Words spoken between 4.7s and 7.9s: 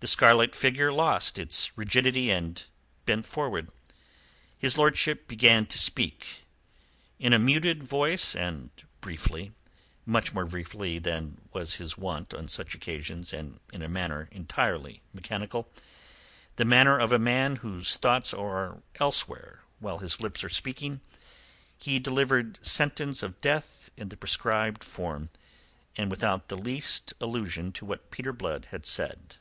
lordship began to speak. In a muted